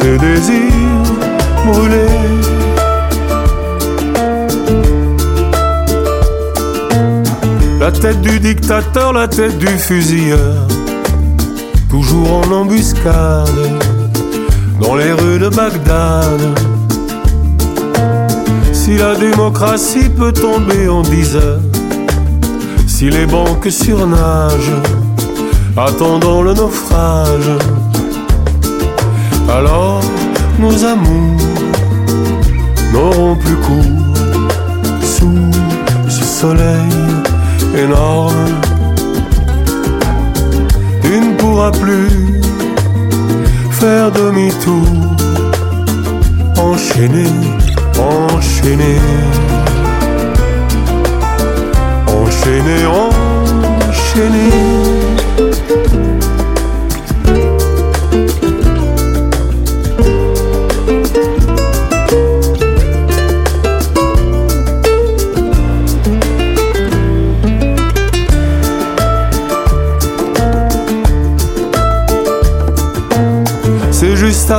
Sur 0.00 0.08
ses 0.08 0.18
désirs 0.18 0.62
brûlés. 1.66 1.96
La 7.78 7.90
tête 7.92 8.20
du 8.20 8.40
dictateur, 8.40 9.12
la 9.12 9.28
tête 9.28 9.58
du 9.58 9.66
fusilleur, 9.66 10.66
toujours 11.88 12.44
en 12.44 12.52
embuscade, 12.52 13.48
dans 14.80 14.94
les 14.94 15.12
rues 15.12 15.38
de 15.38 15.48
Bagdad. 15.48 16.40
Si 18.72 18.96
la 18.96 19.14
démocratie 19.14 20.08
peut 20.08 20.32
tomber 20.32 20.88
en 20.88 21.02
dix 21.02 21.36
heures, 21.36 21.60
si 22.86 23.10
les 23.10 23.26
banques 23.26 23.70
surnagent, 23.70 24.76
attendant 25.76 26.42
le 26.42 26.54
naufrage, 26.54 27.50
nos 30.80 30.86
amours 30.86 31.40
n'auront 32.92 33.36
plus 33.36 33.56
cours 33.56 34.16
sous 35.02 35.50
ce 36.08 36.24
soleil 36.24 36.88
énorme. 37.76 38.34
Tu 41.02 41.20
ne 41.20 41.34
pourras 41.36 41.72
plus 41.72 42.40
faire 43.70 44.10
demi-tour, 44.12 44.86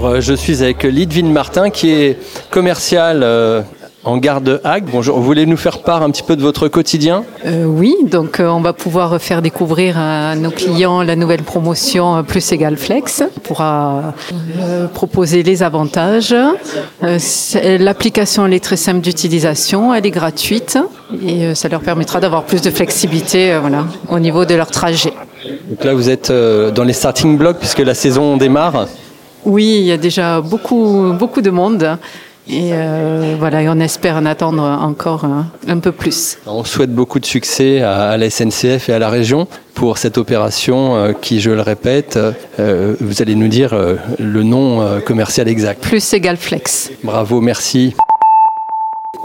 Alors, 0.00 0.14
euh, 0.14 0.20
je 0.22 0.32
suis 0.32 0.62
avec 0.62 0.82
Lidvine 0.84 1.30
Martin, 1.30 1.68
qui 1.68 1.90
est 1.90 2.18
commercial 2.50 3.20
euh, 3.22 3.60
en 4.02 4.16
gare 4.16 4.40
de 4.40 4.58
Hague. 4.64 4.84
Bonjour, 4.90 5.18
vous 5.18 5.22
voulez 5.22 5.44
nous 5.44 5.58
faire 5.58 5.82
part 5.82 6.02
un 6.02 6.10
petit 6.10 6.22
peu 6.22 6.36
de 6.36 6.40
votre 6.40 6.68
quotidien? 6.68 7.22
Euh, 7.44 7.66
oui, 7.66 7.94
donc 8.04 8.40
euh, 8.40 8.48
on 8.48 8.62
va 8.62 8.72
pouvoir 8.72 9.20
faire 9.20 9.42
découvrir 9.42 9.98
à 9.98 10.36
nos 10.36 10.50
clients 10.50 11.02
la 11.02 11.16
nouvelle 11.16 11.42
promotion 11.42 12.24
Plus 12.24 12.50
Égal 12.50 12.78
Flex. 12.78 13.22
On 13.36 13.40
pourra 13.40 14.14
proposer 14.94 15.42
les 15.42 15.62
avantages. 15.62 16.34
L'application 17.02 18.46
elle 18.46 18.54
est 18.54 18.64
très 18.64 18.78
simple 18.78 19.00
d'utilisation, 19.00 19.92
elle 19.92 20.06
est 20.06 20.10
gratuite 20.10 20.78
et 21.26 21.54
ça 21.54 21.68
leur 21.68 21.82
permettra 21.82 22.20
d'avoir 22.20 22.44
plus 22.44 22.62
de 22.62 22.70
flexibilité 22.70 23.54
voilà, 23.60 23.84
au 24.08 24.18
niveau 24.18 24.46
de 24.46 24.54
leur 24.54 24.70
trajet. 24.70 25.12
Donc 25.68 25.84
là, 25.84 25.92
vous 25.92 26.08
êtes 26.08 26.32
dans 26.32 26.84
les 26.84 26.94
starting 26.94 27.36
blocks 27.36 27.58
puisque 27.58 27.80
la 27.80 27.94
saison 27.94 28.38
démarre. 28.38 28.86
Oui, 29.44 29.78
il 29.80 29.86
y 29.86 29.92
a 29.92 29.96
déjà 29.96 30.40
beaucoup, 30.40 31.12
beaucoup 31.18 31.40
de 31.40 31.50
monde 31.50 31.98
et 32.48 32.70
euh, 32.72 33.36
voilà, 33.38 33.62
et 33.62 33.68
on 33.68 33.78
espère 33.78 34.16
en 34.16 34.26
attendre 34.26 34.62
encore 34.62 35.24
euh, 35.24 35.42
un 35.68 35.78
peu 35.78 35.92
plus. 35.92 36.38
On 36.46 36.64
souhaite 36.64 36.92
beaucoup 36.92 37.20
de 37.20 37.26
succès 37.26 37.80
à, 37.80 38.10
à 38.10 38.16
la 38.16 38.28
SNCF 38.28 38.88
et 38.88 38.92
à 38.92 38.98
la 38.98 39.08
région 39.08 39.46
pour 39.74 39.98
cette 39.98 40.18
opération 40.18 40.96
euh, 40.96 41.12
qui, 41.12 41.40
je 41.40 41.50
le 41.50 41.62
répète, 41.62 42.18
euh, 42.58 42.94
vous 43.00 43.22
allez 43.22 43.34
nous 43.34 43.48
dire 43.48 43.72
euh, 43.72 43.96
le 44.18 44.42
nom 44.42 45.00
commercial 45.06 45.48
exact. 45.48 45.82
Plus 45.82 46.12
Égal 46.12 46.36
Flex. 46.36 46.90
Bravo, 47.04 47.40
merci. 47.40 47.94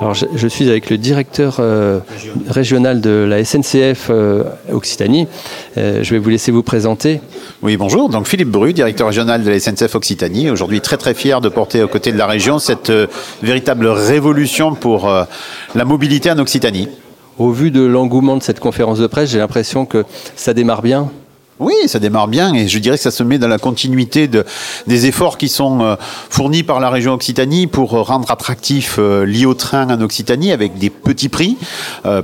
Alors, 0.02 0.14
je, 0.14 0.26
je 0.36 0.48
suis 0.48 0.70
avec 0.70 0.90
le 0.90 0.98
directeur 0.98 1.58
euh, 1.60 2.00
régional 2.50 3.00
de 3.00 3.10
la 3.10 3.46
SNCF 3.46 4.08
euh, 4.10 4.44
Occitanie. 4.72 5.28
Euh, 5.78 6.04
je 6.04 6.12
vais 6.12 6.20
vous 6.20 6.30
laisser 6.30 6.52
vous 6.52 6.64
présenter. 6.64 7.22
Oui, 7.62 7.78
bonjour. 7.78 8.10
Donc 8.10 8.28
Philippe 8.28 8.50
Bru, 8.50 8.74
directeur 8.74 9.08
régional 9.08 9.44
de 9.44 9.50
la 9.50 9.58
SNCF 9.58 9.96
Occitanie. 9.96 10.50
Aujourd'hui, 10.50 10.82
très 10.82 10.98
très 10.98 11.14
fier 11.14 11.40
de 11.40 11.48
porter 11.48 11.82
aux 11.82 11.88
côtés 11.88 12.12
de 12.12 12.18
la 12.18 12.28
région 12.28 12.60
cette 12.60 12.92
véritable 13.42 13.88
révolution 13.88 14.76
pour 14.76 15.10
la 15.76 15.86
mobilité 15.86 16.30
en 16.30 16.40
Occitanie. 16.40 16.90
Au 17.38 17.52
vu 17.52 17.72
de 17.72 17.82
l'engouement 17.82 18.38
de 18.38 18.44
cette 18.44 18.60
conférence 18.60 19.00
de 19.00 19.08
presse, 19.08 19.30
j'ai 19.30 19.40
l'impression 19.40 19.86
que 19.86 20.04
ça 20.36 20.54
démarre 20.54 20.82
bien. 20.82 21.10
Oui, 21.58 21.74
ça 21.88 22.00
démarre 22.00 22.28
bien 22.28 22.54
et 22.54 22.68
je 22.68 22.80
dirais 22.80 22.98
que 22.98 23.04
ça 23.04 23.12
se 23.12 23.24
met 23.24 23.38
dans 23.38 23.48
la 23.48 23.58
continuité 23.58 24.28
de, 24.28 24.44
des 24.88 25.06
efforts 25.06 25.38
qui 25.38 25.48
sont 25.48 25.82
euh, 25.82 25.96
fournis 26.30 26.64
par 26.64 26.82
la 26.82 26.90
région 26.90 27.14
Occitanie 27.14 27.66
pour 27.66 27.94
euh, 27.94 28.02
rendre 28.02 28.30
attractif 28.30 28.98
euh, 29.00 29.26
l'IO 29.26 29.54
train 29.54 29.90
en 29.90 30.02
Occitanie 30.02 30.52
avec 30.52 30.78
des 30.78 30.90
petits 30.90 31.30
prix, 31.30 31.56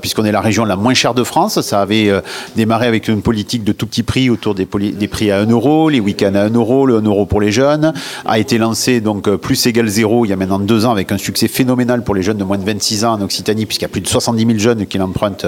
puisqu'on 0.01 0.25
est 0.25 0.33
la 0.33 0.41
région 0.41 0.65
la 0.65 0.75
moins 0.75 0.93
chère 0.93 1.13
de 1.13 1.23
France. 1.23 1.61
Ça 1.61 1.81
avait 1.81 2.11
démarré 2.55 2.87
avec 2.87 3.07
une 3.07 3.21
politique 3.21 3.63
de 3.63 3.71
tout 3.71 3.87
petit 3.87 4.03
prix 4.03 4.29
autour 4.29 4.53
des, 4.53 4.65
des 4.65 5.07
prix 5.07 5.31
à 5.31 5.39
1 5.39 5.45
euro, 5.45 5.89
les 5.89 5.99
week-ends 5.99 6.35
à 6.35 6.41
1 6.41 6.49
euro, 6.49 6.85
le 6.85 6.97
1 6.97 7.01
euro 7.03 7.25
pour 7.25 7.39
les 7.39 7.51
jeunes. 7.51 7.93
A 8.25 8.39
été 8.39 8.57
lancé 8.57 8.99
donc 8.99 9.33
plus 9.37 9.65
égal 9.65 9.87
zéro 9.87 10.25
il 10.25 10.29
y 10.29 10.33
a 10.33 10.35
maintenant 10.35 10.59
deux 10.59 10.85
ans 10.85 10.91
avec 10.91 11.11
un 11.11 11.17
succès 11.17 11.47
phénoménal 11.47 12.03
pour 12.03 12.15
les 12.15 12.23
jeunes 12.23 12.37
de 12.37 12.43
moins 12.43 12.57
de 12.57 12.65
26 12.65 13.05
ans 13.05 13.13
en 13.13 13.21
Occitanie, 13.21 13.65
puisqu'il 13.65 13.83
y 13.83 13.85
a 13.85 13.89
plus 13.89 14.01
de 14.01 14.07
70 14.07 14.45
000 14.45 14.59
jeunes 14.59 14.85
qui 14.87 14.97
l'empruntent 14.97 15.47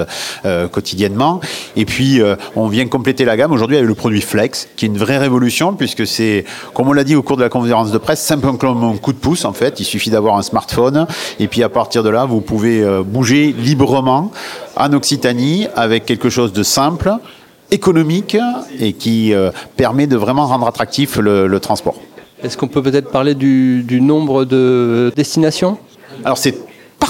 quotidiennement. 0.72 1.40
Et 1.76 1.84
puis, 1.84 2.20
on 2.56 2.68
vient 2.68 2.86
compléter 2.86 3.24
la 3.24 3.36
gamme 3.36 3.52
aujourd'hui 3.52 3.73
avec 3.76 3.88
le 3.88 3.94
produit 3.94 4.20
Flex, 4.20 4.68
qui 4.76 4.84
est 4.84 4.88
une 4.88 4.98
vraie 4.98 5.18
révolution, 5.18 5.74
puisque 5.74 6.06
c'est, 6.06 6.44
comme 6.72 6.88
on 6.88 6.92
l'a 6.92 7.04
dit 7.04 7.16
au 7.16 7.22
cours 7.22 7.36
de 7.36 7.42
la 7.42 7.48
conférence 7.48 7.90
de 7.90 7.98
presse, 7.98 8.20
simplement 8.20 8.90
un 8.90 8.96
coup 8.96 9.12
de 9.12 9.18
pouce, 9.18 9.44
en 9.44 9.52
fait. 9.52 9.80
Il 9.80 9.84
suffit 9.84 10.10
d'avoir 10.10 10.36
un 10.36 10.42
smartphone, 10.42 11.06
et 11.38 11.48
puis 11.48 11.62
à 11.62 11.68
partir 11.68 12.02
de 12.02 12.10
là, 12.10 12.24
vous 12.24 12.40
pouvez 12.40 12.82
euh, 12.82 13.02
bouger 13.02 13.54
librement 13.56 14.30
en 14.76 14.92
Occitanie 14.92 15.66
avec 15.76 16.04
quelque 16.06 16.30
chose 16.30 16.52
de 16.52 16.62
simple, 16.62 17.12
économique, 17.70 18.36
et 18.78 18.92
qui 18.92 19.32
euh, 19.32 19.50
permet 19.76 20.06
de 20.06 20.16
vraiment 20.16 20.46
rendre 20.46 20.66
attractif 20.66 21.16
le, 21.16 21.46
le 21.46 21.60
transport. 21.60 21.96
Est-ce 22.42 22.56
qu'on 22.58 22.68
peut 22.68 22.82
peut-être 22.82 23.10
parler 23.10 23.34
du, 23.34 23.82
du 23.82 24.00
nombre 24.00 24.44
de 24.44 25.12
destinations? 25.16 25.78
Alors 26.24 26.38
c'est 26.38 26.54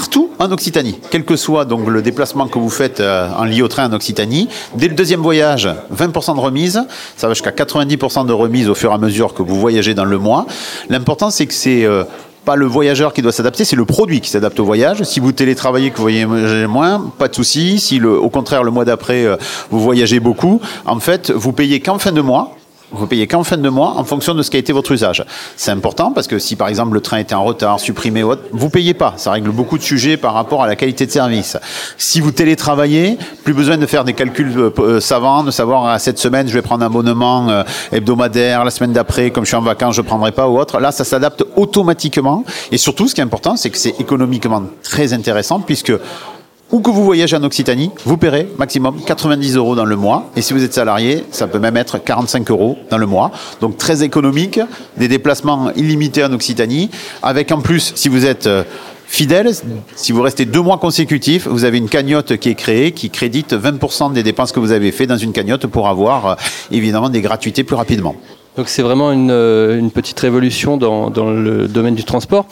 partout 0.05 0.29
en 0.37 0.51
Occitanie, 0.51 0.99
quel 1.09 1.25
que 1.25 1.35
soit 1.35 1.65
donc 1.65 1.87
le 1.87 2.03
déplacement 2.03 2.47
que 2.47 2.59
vous 2.59 2.69
faites 2.69 2.99
euh, 2.99 3.27
en 3.39 3.43
lit 3.43 3.63
au 3.63 3.67
train 3.67 3.89
en 3.89 3.93
Occitanie. 3.93 4.47
Dès 4.75 4.87
le 4.87 4.93
deuxième 4.93 5.21
voyage, 5.21 5.67
20% 5.91 6.35
de 6.35 6.39
remise, 6.39 6.83
ça 7.17 7.27
va 7.27 7.33
jusqu'à 7.33 7.49
90% 7.49 8.27
de 8.27 8.31
remise 8.31 8.69
au 8.69 8.75
fur 8.75 8.91
et 8.91 8.93
à 8.93 8.99
mesure 8.99 9.33
que 9.33 9.41
vous 9.41 9.59
voyagez 9.59 9.95
dans 9.95 10.05
le 10.05 10.19
mois. 10.19 10.45
L'important 10.89 11.31
c'est 11.31 11.47
que 11.47 11.55
c'est 11.55 11.85
euh, 11.85 12.03
pas 12.45 12.55
le 12.55 12.67
voyageur 12.67 13.13
qui 13.13 13.23
doit 13.23 13.31
s'adapter, 13.31 13.65
c'est 13.65 13.75
le 13.75 13.85
produit 13.85 14.21
qui 14.21 14.29
s'adapte 14.29 14.59
au 14.59 14.65
voyage. 14.65 15.01
Si 15.01 15.19
vous 15.19 15.31
télétravaillez, 15.31 15.89
que 15.89 15.97
vous 15.97 16.03
voyagez 16.03 16.67
moins, 16.67 17.11
pas 17.17 17.27
de 17.27 17.33
souci. 17.33 17.79
Si 17.79 17.99
au 17.99 18.29
contraire 18.29 18.63
le 18.63 18.69
mois 18.69 18.85
d'après 18.85 19.25
euh, 19.25 19.37
vous 19.71 19.79
voyagez 19.79 20.19
beaucoup, 20.19 20.61
en 20.85 20.99
fait 20.99 21.31
vous 21.31 21.51
payez 21.51 21.79
qu'en 21.79 21.97
fin 21.97 22.11
de 22.11 22.21
mois 22.21 22.55
vous 22.95 23.07
payez 23.07 23.27
qu'en 23.27 23.43
fin 23.43 23.57
de 23.57 23.69
mois 23.69 23.95
en 23.97 24.03
fonction 24.03 24.33
de 24.33 24.41
ce 24.41 24.51
qu'a 24.51 24.57
été 24.57 24.73
votre 24.73 24.91
usage. 24.91 25.23
C'est 25.55 25.71
important 25.71 26.11
parce 26.11 26.27
que 26.27 26.39
si 26.39 26.55
par 26.55 26.67
exemple 26.67 26.93
le 26.93 27.01
train 27.01 27.17
était 27.17 27.35
en 27.35 27.43
retard, 27.43 27.79
supprimé 27.79 28.23
ou 28.23 28.31
autre, 28.31 28.43
vous 28.51 28.69
payez 28.69 28.93
pas. 28.93 29.13
Ça 29.17 29.31
règle 29.31 29.51
beaucoup 29.51 29.77
de 29.77 29.83
sujets 29.83 30.17
par 30.17 30.33
rapport 30.33 30.63
à 30.63 30.67
la 30.67 30.75
qualité 30.75 31.05
de 31.05 31.11
service. 31.11 31.57
Si 31.97 32.21
vous 32.21 32.31
télétravaillez, 32.31 33.17
plus 33.43 33.53
besoin 33.53 33.77
de 33.77 33.85
faire 33.85 34.03
des 34.03 34.13
calculs 34.13 34.53
euh, 34.57 34.71
euh, 34.79 34.99
savants, 34.99 35.43
de 35.43 35.51
savoir 35.51 35.87
à 35.87 35.99
cette 35.99 36.19
semaine 36.19 36.47
je 36.47 36.53
vais 36.53 36.61
prendre 36.61 36.83
un 36.83 36.87
abonnement 36.87 37.49
euh, 37.49 37.63
hebdomadaire, 37.91 38.63
la 38.63 38.71
semaine 38.71 38.93
d'après 38.93 39.31
comme 39.31 39.43
je 39.43 39.49
suis 39.49 39.57
en 39.57 39.61
vacances 39.61 39.95
je 39.95 40.01
prendrai 40.01 40.31
pas 40.31 40.47
ou 40.47 40.57
autre. 40.59 40.79
Là 40.79 40.91
ça 40.91 41.03
s'adapte 41.03 41.43
automatiquement 41.55 42.43
et 42.71 42.77
surtout 42.77 43.07
ce 43.07 43.15
qui 43.15 43.21
est 43.21 43.23
important 43.23 43.55
c'est 43.55 43.69
que 43.69 43.77
c'est 43.77 43.99
économiquement 43.99 44.63
très 44.83 45.13
intéressant 45.13 45.59
puisque 45.59 45.93
où 46.71 46.79
que 46.81 46.89
vous 46.89 47.03
voyagez 47.03 47.35
en 47.35 47.43
Occitanie, 47.43 47.91
vous 48.05 48.17
paierez 48.17 48.47
maximum 48.57 48.99
90 49.05 49.55
euros 49.55 49.75
dans 49.75 49.85
le 49.85 49.95
mois. 49.95 50.31
Et 50.35 50.41
si 50.41 50.53
vous 50.53 50.63
êtes 50.63 50.73
salarié, 50.73 51.23
ça 51.31 51.47
peut 51.47 51.59
même 51.59 51.77
être 51.77 51.99
45 51.99 52.49
euros 52.49 52.77
dans 52.89 52.97
le 52.97 53.05
mois. 53.05 53.31
Donc 53.61 53.77
très 53.77 54.03
économique, 54.03 54.59
des 54.97 55.07
déplacements 55.07 55.71
illimités 55.75 56.23
en 56.23 56.33
Occitanie, 56.33 56.89
avec 57.21 57.51
en 57.51 57.61
plus, 57.61 57.93
si 57.95 58.09
vous 58.09 58.25
êtes 58.25 58.47
euh, 58.47 58.63
fidèle, 59.05 59.51
si 59.95 60.11
vous 60.11 60.21
restez 60.21 60.45
deux 60.45 60.61
mois 60.61 60.77
consécutifs, 60.77 61.47
vous 61.47 61.65
avez 61.65 61.77
une 61.77 61.89
cagnotte 61.89 62.37
qui 62.37 62.49
est 62.49 62.55
créée, 62.55 62.91
qui 62.91 63.09
crédite 63.09 63.53
20% 63.53 64.13
des 64.13 64.23
dépenses 64.23 64.51
que 64.51 64.59
vous 64.59 64.71
avez 64.71 64.91
fait 64.91 65.07
dans 65.07 65.17
une 65.17 65.33
cagnotte 65.33 65.67
pour 65.67 65.87
avoir 65.87 66.25
euh, 66.25 66.35
évidemment 66.71 67.09
des 67.09 67.21
gratuités 67.21 67.63
plus 67.63 67.75
rapidement. 67.75 68.15
Donc 68.57 68.69
c'est 68.69 68.81
vraiment 68.81 69.11
une, 69.11 69.31
euh, 69.31 69.77
une, 69.77 69.91
petite 69.91 70.19
révolution 70.19 70.77
dans, 70.77 71.09
dans, 71.09 71.29
le 71.29 71.67
domaine 71.67 71.95
du 71.95 72.05
transport 72.05 72.45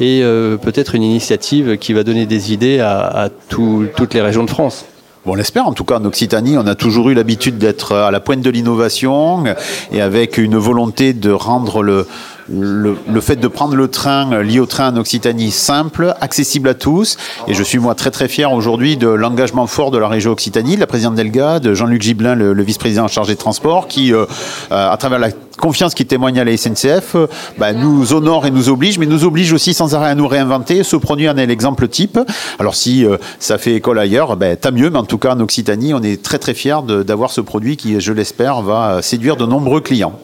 et 0.00 0.22
euh, 0.22 0.56
peut-être 0.56 0.94
une 0.94 1.02
initiative 1.02 1.78
qui 1.78 1.92
va 1.92 2.02
donner 2.02 2.26
des 2.26 2.52
idées 2.52 2.80
à, 2.80 3.06
à 3.06 3.28
tout, 3.28 3.86
toutes 3.96 4.14
les 4.14 4.20
régions 4.20 4.44
de 4.44 4.50
France. 4.50 4.84
Bon, 5.24 5.32
on 5.32 5.34
l'espère. 5.34 5.66
En 5.66 5.72
tout 5.72 5.84
cas, 5.84 5.98
en 5.98 6.04
Occitanie, 6.04 6.56
on 6.56 6.66
a 6.66 6.74
toujours 6.74 7.10
eu 7.10 7.14
l'habitude 7.14 7.58
d'être 7.58 7.92
à 7.92 8.10
la 8.10 8.20
pointe 8.20 8.42
de 8.42 8.50
l'innovation 8.50 9.44
et 9.90 10.00
avec 10.00 10.38
une 10.38 10.56
volonté 10.56 11.14
de 11.14 11.32
rendre 11.32 11.82
le, 11.82 12.06
le, 12.48 12.96
le, 13.08 13.20
fait 13.20 13.36
de 13.36 13.48
prendre 13.48 13.74
le 13.74 13.88
train 13.88 14.42
lié 14.42 14.60
au 14.60 14.66
train 14.66 14.92
en 14.92 14.96
Occitanie 14.96 15.50
simple, 15.50 16.14
accessible 16.20 16.68
à 16.68 16.74
tous. 16.74 17.16
Et 17.48 17.54
je 17.54 17.62
suis 17.62 17.78
moi 17.78 17.94
très 17.94 18.10
très 18.10 18.28
fier 18.28 18.52
aujourd'hui 18.52 18.96
de 18.96 19.08
l'engagement 19.08 19.66
fort 19.66 19.90
de 19.90 19.98
la 19.98 20.08
région 20.08 20.32
Occitanie, 20.32 20.76
de 20.76 20.80
la 20.80 20.86
présidente 20.86 21.14
Delga, 21.14 21.58
de 21.58 21.74
Jean-Luc 21.74 22.02
Giblin, 22.02 22.34
le, 22.34 22.62
vice-président 22.62 23.08
chargé 23.08 23.34
de 23.34 23.38
transport, 23.38 23.88
qui, 23.88 24.12
euh, 24.12 24.26
à 24.70 24.96
travers 24.96 25.18
la 25.18 25.30
confiance 25.58 25.94
qui 25.94 26.06
témoigne 26.06 26.38
à 26.38 26.44
la 26.44 26.56
SNCF, 26.56 27.14
euh, 27.14 27.26
bah, 27.58 27.72
nous 27.72 28.12
honore 28.12 28.46
et 28.46 28.50
nous 28.50 28.68
oblige, 28.68 28.98
mais 28.98 29.06
nous 29.06 29.24
oblige 29.24 29.52
aussi 29.52 29.74
sans 29.74 29.94
arrêt 29.94 30.10
à 30.10 30.14
nous 30.14 30.28
réinventer. 30.28 30.84
Ce 30.84 30.96
produit 30.96 31.28
en 31.28 31.36
est 31.36 31.46
l'exemple 31.46 31.88
type. 31.88 32.18
Alors 32.58 32.74
si 32.74 33.04
euh, 33.04 33.16
ça 33.38 33.58
fait 33.58 33.74
école 33.74 33.98
ailleurs, 33.98 34.36
bah, 34.36 34.56
tant 34.56 34.72
mieux, 34.72 34.90
mais 34.90 34.98
en 34.98 35.04
tout 35.04 35.18
cas 35.18 35.34
en 35.34 35.40
Occitanie, 35.40 35.94
on 35.94 36.02
est 36.02 36.22
très 36.22 36.38
très 36.38 36.54
fiers 36.54 36.82
d'avoir 36.86 37.30
ce 37.30 37.40
produit 37.40 37.76
qui, 37.76 38.00
je 38.00 38.12
l'espère, 38.12 38.62
va 38.62 39.02
séduire 39.02 39.36
de 39.36 39.46
nombreux 39.46 39.80
clients. 39.80 40.18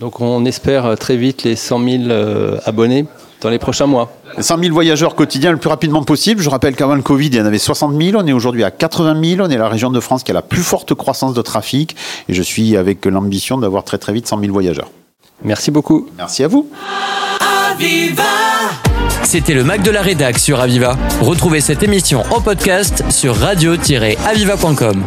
Donc 0.00 0.20
on 0.20 0.44
espère 0.44 0.96
très 0.98 1.16
vite 1.16 1.44
les 1.44 1.56
100 1.56 1.78
000 1.78 2.02
euh, 2.04 2.58
abonnés 2.64 3.06
dans 3.40 3.48
les 3.48 3.58
prochains 3.58 3.86
mois. 3.86 4.12
100 4.38 4.58
000 4.58 4.72
voyageurs 4.72 5.14
quotidiens 5.14 5.52
le 5.52 5.56
plus 5.58 5.68
rapidement 5.68 6.02
possible. 6.02 6.42
Je 6.42 6.50
rappelle 6.50 6.74
qu'avant 6.74 6.94
le 6.94 7.02
Covid, 7.02 7.26
il 7.26 7.36
y 7.36 7.40
en 7.40 7.46
avait 7.46 7.58
60 7.58 8.00
000. 8.00 8.20
On 8.22 8.26
est 8.26 8.32
aujourd'hui 8.32 8.64
à 8.64 8.70
80 8.70 9.22
000. 9.36 9.46
On 9.46 9.50
est 9.50 9.56
la 9.56 9.68
région 9.68 9.90
de 9.90 10.00
France 10.00 10.22
qui 10.22 10.30
a 10.30 10.34
la 10.34 10.42
plus 10.42 10.62
forte 10.62 10.94
croissance 10.94 11.34
de 11.34 11.42
trafic. 11.42 11.96
Et 12.28 12.34
je 12.34 12.42
suis 12.42 12.76
avec 12.76 13.04
l'ambition 13.06 13.58
d'avoir 13.58 13.84
très 13.84 13.98
très 13.98 14.12
vite 14.12 14.26
100 14.26 14.40
000 14.40 14.52
voyageurs. 14.52 14.90
Merci 15.44 15.70
beaucoup. 15.70 16.08
Merci 16.16 16.44
à 16.44 16.48
vous. 16.48 16.68
Aviva 17.70 18.22
C'était 19.22 19.54
le 19.54 19.64
Mac 19.64 19.82
de 19.82 19.90
la 19.90 20.02
Rédac 20.02 20.38
sur 20.38 20.60
Aviva. 20.60 20.96
Retrouvez 21.20 21.60
cette 21.60 21.82
émission 21.82 22.22
en 22.30 22.40
podcast 22.40 23.04
sur 23.10 23.36
radio-aviva.com. 23.36 25.04